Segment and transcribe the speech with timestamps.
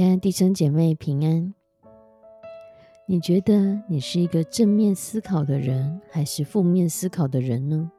[0.00, 1.52] 亲爱的弟兄姐妹平安。
[3.04, 7.90] 你觉得你是一个正面思考的人，还是负面思考的人呢？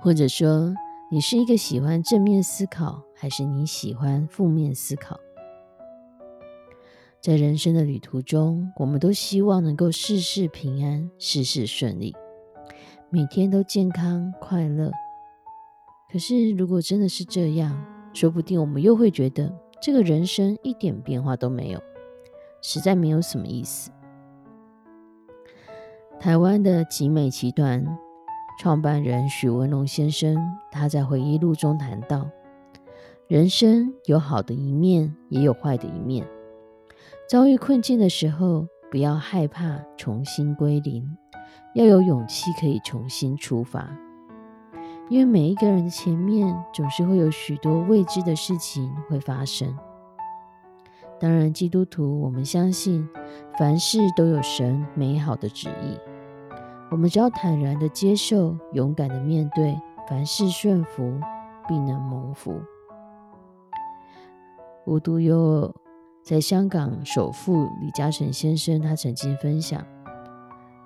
[0.00, 0.74] 或者说，
[1.12, 5.20] 你是一个喜欢正面思考，还是你喜欢负面思考？
[7.20, 12.12] 在人生的旅途中，我们都希望能够事事平安，事事顺利，
[13.08, 14.90] 每天都健康快乐。
[16.10, 17.80] 可是，如果真的是这样，
[18.12, 19.56] 说不定我们又会觉得。
[19.80, 21.80] 这个人生一点变化都没有，
[22.60, 23.90] 实在没有什么意思。
[26.18, 27.82] 台湾的集美集团
[28.60, 30.36] 创办人许文龙先生，
[30.70, 32.28] 他在回忆录中谈到：
[33.26, 36.28] 人生有好的一面，也有坏的一面。
[37.26, 41.16] 遭遇困境的时候，不要害怕重新归零，
[41.74, 43.90] 要有勇气可以重新出发。
[45.10, 49.76] 因为每一个人的前面总是会有许多未知的事情会发生。
[51.18, 53.06] 当然，基督徒我们相信
[53.58, 55.98] 凡事都有神美好的旨意。
[56.92, 59.76] 我们只要坦然的接受，勇敢的面对，
[60.08, 61.20] 凡事顺服，
[61.66, 62.54] 必能蒙福。
[64.86, 65.74] 无独有偶，
[66.22, 69.84] 在香港首富李嘉诚先生，他曾经分享。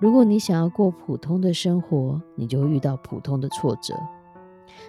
[0.00, 3.94] 如果你想要过普通的生活，你就会遇到普通的挫折；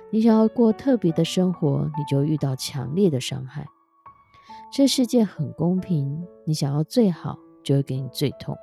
[0.10, 3.66] 你想要过特别的生活，你就遇到强烈的伤害。
[4.74, 8.58] 这世界很公平，你想要最好，就会给你最痛。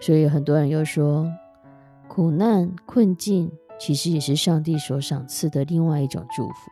[0.00, 1.26] 所以很多人又说，
[2.06, 6.70] 苦难困境其实也是上帝所赏赐的另外一种祝福。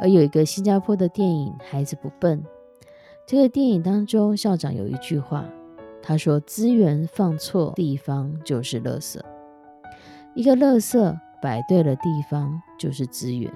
[0.00, 2.42] 而有一个新加坡的电影《孩子不笨》，
[3.26, 5.44] 这个电影当中，校长有一句话。
[6.00, 9.20] 他说：“资源放错地方就是垃圾，
[10.34, 13.52] 一个垃圾摆对了地方就是资源。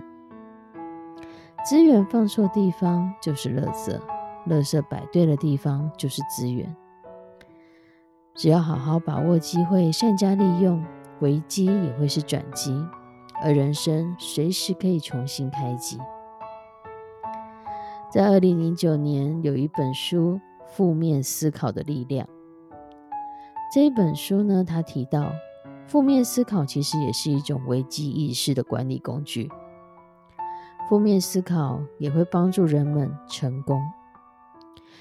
[1.64, 3.98] 资源放错地方就是垃圾，
[4.48, 6.74] 垃圾摆对了地方就是资源。
[8.34, 10.84] 只要好好把握机会，善加利用，
[11.20, 12.74] 危机也会是转机，
[13.42, 15.98] 而人生随时可以重新开机。”
[18.10, 20.38] 在二零零九年，有一本书。
[20.72, 22.26] 负面思考的力量。
[23.72, 25.32] 这一本书呢，他提到，
[25.86, 29.50] 负面思考其实也是一种危机意识的管理工具。
[30.88, 33.80] 负面思考也会帮助人们成功，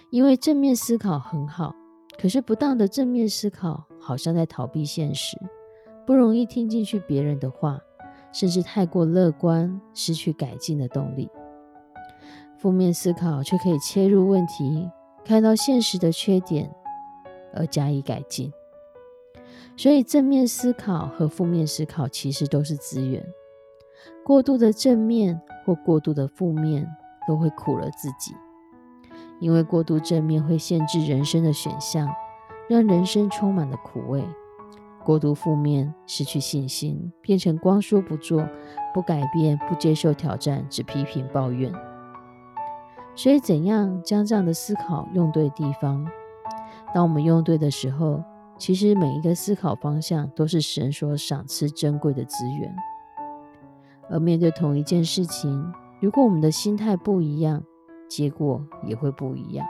[0.10, 1.74] 因为正面思考很好，
[2.18, 5.38] 可是不当的正面思考好像在逃避现实，
[6.06, 7.80] 不容易听进去别人的话，
[8.32, 11.30] 甚至太过乐观，失去改进的动力。
[12.58, 14.90] 负面思考却可以切入问题。
[15.24, 16.74] 看到现实的缺点
[17.54, 18.52] 而加以改进，
[19.78, 23.26] 所以正面思考和负面思考其实都是资源。
[24.24, 26.88] 过度的正面或过度的负面
[27.28, 28.36] 都会苦了自己，
[29.40, 32.10] 因为过度正面会限制人生的选项，
[32.68, 34.24] 让人生充满了苦味；
[35.04, 38.48] 过度负面失去信心，变成光说不做、
[38.94, 41.72] 不改变、不接受挑战、只批评抱怨。
[43.14, 46.08] 所以，怎样将这样的思考用对地方？
[46.94, 48.24] 当我们用对的时候，
[48.58, 52.76] 其实每一个思考方向都是神所赏赐珍贵的资源。
[54.10, 57.64] 而面对同一件事情，如果我们的心态不一样，
[58.10, 59.68] 结果也会不一样。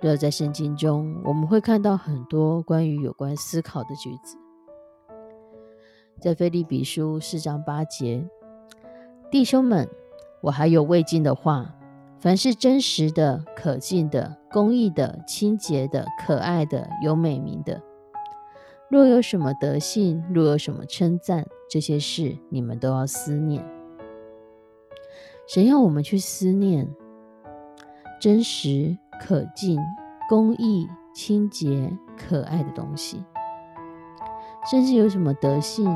[0.00, 4.36] 若在圣经中，我们会看到很多关于有关思考的句子，
[6.20, 8.28] 在腓立比书四章八节，
[9.30, 9.88] 弟兄们。
[10.44, 11.74] 我还有未尽的话：
[12.20, 17.80] 凡是真实的、可敬的、公义的、清洁的、可爱的、有美名的，
[18.90, 23.66] 若有什么德性，若有什么称赞，这些事你们都要思念。
[25.48, 26.94] 神要我们去思念
[28.20, 29.80] 真实、可敬、
[30.28, 33.24] 公义、清洁、可爱的东西，
[34.70, 35.86] 甚至有什么德性、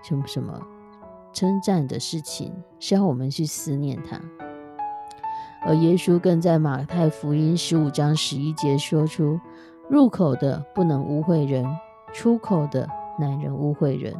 [0.00, 0.60] 什么什么
[1.32, 4.20] 称赞的事情，是要我们去思念它。
[5.62, 9.38] 而耶稣更在马太福音十五章十一节说出
[9.90, 11.66] ：“入口的不能污秽人，
[12.12, 12.88] 出口的
[13.18, 14.14] 乃人污秽人。”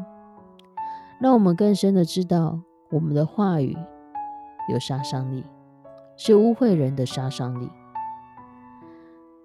[1.19, 2.61] 让我们更深的知道，
[2.91, 3.77] 我们的话语
[4.71, 5.45] 有杀伤力，
[6.17, 7.71] 是污秽人的杀伤力。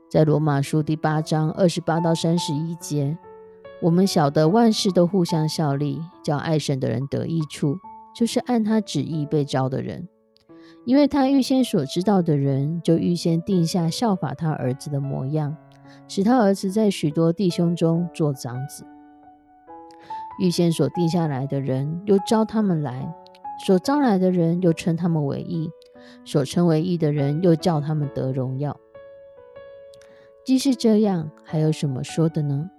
[0.09, 3.17] 在罗马书第八章二十八到三十一节，
[3.85, 7.77] 我们晓得万事都互相效力，叫爱神的人得益处，
[8.15, 10.09] 就是按他旨意被招的人。
[10.85, 15.55] 因为他预先所知道的人，就预先定下效法他儿子的模样，
[16.07, 18.87] 使他儿子在许多弟兄中做长子。
[20.39, 23.13] 预先所定下来的人，又招他们来；
[23.67, 25.69] 所招来的人，又称他们为义；
[26.25, 28.75] 所称为义的人，又叫他们得荣耀。
[30.43, 32.71] 既是这样，还有什么说的呢？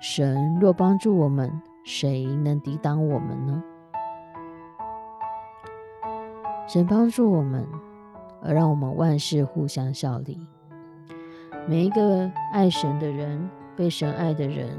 [0.00, 3.62] 神若帮助我们，谁能抵挡我们呢？
[6.66, 7.66] 神帮助我们，
[8.42, 10.38] 而让我们万事互相效力。
[11.68, 14.74] 每一个爱神的人，被神爱的人，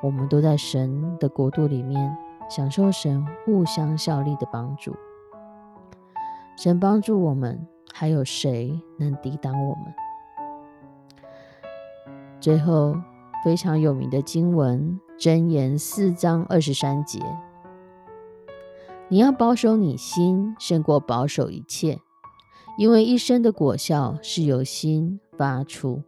[0.00, 2.16] 我们都在神的国度里面
[2.48, 4.94] 享受神互相效力的帮助。
[6.56, 9.92] 神帮助我们，还有谁能抵挡我们？
[12.38, 12.94] 最后，
[13.46, 17.20] 非常有名的经文《箴言》四章二十三节。
[19.06, 22.00] 你要保守你心，胜过保守一切，
[22.76, 26.02] 因为一生的果效是由心发出。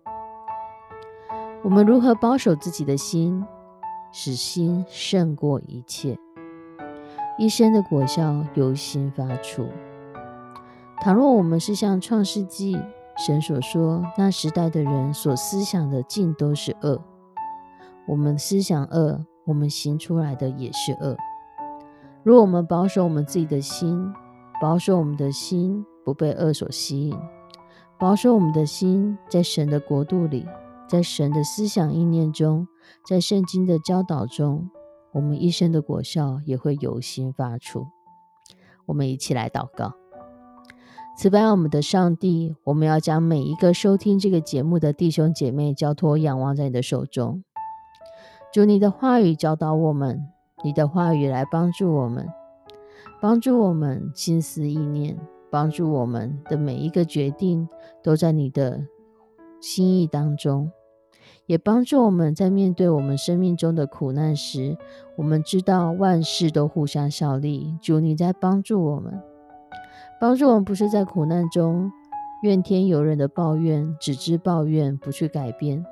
[1.62, 3.44] 我们如何保守自己的心，
[4.10, 6.18] 使心胜过一切？
[7.38, 9.68] 一生的果效由心发出。
[11.00, 12.76] 倘若我们是像创世纪
[13.16, 17.00] 神所说，那时代的人所思想的尽都是恶，
[18.08, 21.16] 我们思想恶，我们行出来的也是恶。
[22.22, 24.10] 如果我们保守我们自己的心，
[24.60, 27.16] 保守我们的心不被恶所吸引，
[27.98, 30.46] 保守我们的心在神的国度里，
[30.88, 32.66] 在神的思想意念中，
[33.06, 34.70] 在圣经的教导中，
[35.12, 37.86] 我们一生的果效也会由心发出。
[38.86, 39.92] 我们一起来祷告：
[41.16, 47.44] 慈悲我们的上帝，我们要将每一个收听这个节目的弟兄姐妹交托仰望在你的手中，
[48.52, 50.26] 主你的话语教导我们。
[50.64, 52.28] 你的话语来帮助我们，
[53.20, 55.16] 帮助我们心思意念，
[55.50, 57.68] 帮助我们的每一个决定
[58.02, 58.82] 都在你的
[59.60, 60.72] 心意当中，
[61.46, 64.76] 也帮助我们在面对我们生命中的苦难时，
[65.16, 67.76] 我们知道万事都互相效力。
[67.80, 69.22] 主，你在帮助我们，
[70.20, 71.92] 帮助我们不是在苦难中
[72.42, 75.86] 怨天尤人的抱怨，只知抱怨不去改变，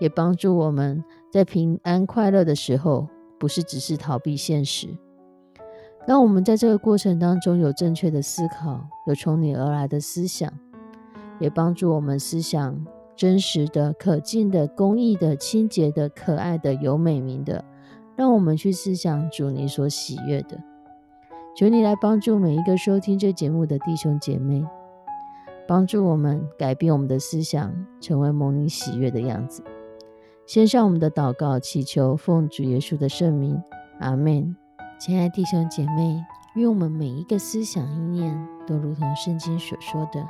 [0.00, 3.08] 也帮助我们在平安快乐的时候。
[3.40, 4.88] 不是只是逃避现实，
[6.08, 10.52] 当我们在这个过程当中有正确的思考，有从你而来的思想，
[11.38, 12.84] 也帮助我们思想
[13.14, 17.64] 真实的、可敬的、公益的、清洁的、可爱的、有美名的，
[18.16, 20.60] 让我们去思想主你所喜悦的。
[21.54, 24.66] 求你来帮助每一个收听这节目的弟兄姐妹，
[25.68, 27.70] 帮助我们改变我们的思想，
[28.00, 29.62] 成为蒙你喜悦的样子。
[30.46, 33.62] 献上我们的祷告，祈求奉主耶稣的圣名，
[34.00, 34.56] 阿门。
[34.98, 40.26] 亲爱弟兄姐妹，愿我们每一个思想意念都如同圣经所说的，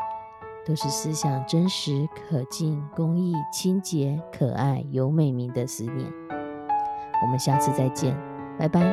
[0.66, 6.12] 都是思想真实、可敬、公义、清洁、可爱、有美名的思念。
[7.22, 8.12] 我们下次再见，
[8.58, 8.92] 拜拜。